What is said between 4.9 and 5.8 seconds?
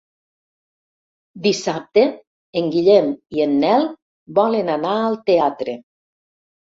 al teatre.